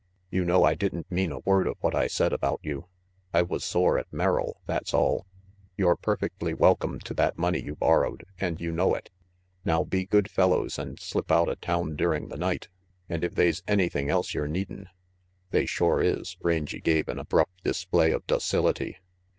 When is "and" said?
8.39-8.59, 10.79-10.99, 13.09-13.23